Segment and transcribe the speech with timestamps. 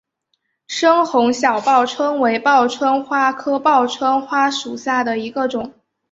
[0.65, 5.75] 深红小报春为报春花科报春花属下的一个种。